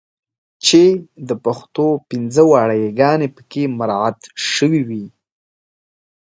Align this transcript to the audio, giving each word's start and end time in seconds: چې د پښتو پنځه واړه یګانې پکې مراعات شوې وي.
چې 0.65 0.81
د 1.27 1.29
پښتو 1.45 1.85
پنځه 2.09 2.43
واړه 2.49 2.75
یګانې 2.87 3.27
پکې 3.35 3.63
مراعات 3.79 4.19
شوې 4.53 4.81
وي. 4.89 5.05